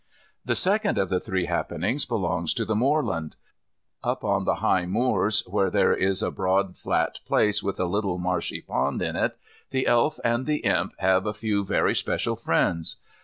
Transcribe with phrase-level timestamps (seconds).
[0.43, 3.35] The second of the three happenings belongs to the moorland.
[4.03, 8.17] Up on the high moors, where there is a broad flat place with a little
[8.17, 9.37] marshy pond in it,
[9.69, 12.95] the Elf and the Imp have a few very special friends.